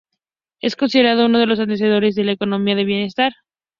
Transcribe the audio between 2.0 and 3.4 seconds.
de la economía del bienestar.